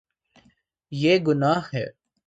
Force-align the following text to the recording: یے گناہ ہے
یے 0.91 1.13
گناہ 1.27 1.61
ہے 1.73 1.85